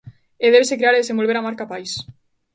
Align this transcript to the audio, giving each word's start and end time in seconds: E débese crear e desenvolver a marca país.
E 0.43 0.47
débese 0.53 0.79
crear 0.79 0.95
e 0.95 1.01
desenvolver 1.03 1.37
a 1.37 1.45
marca 1.47 1.69
país. 1.71 1.91